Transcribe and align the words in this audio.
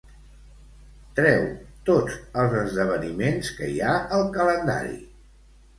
Treu 1.19 1.45
tots 1.91 2.17
els 2.45 2.57
esdeveniments 2.63 3.53
que 3.61 3.73
hi 3.77 3.81
ha 3.85 3.95
al 4.19 4.29
calendari. 4.41 5.01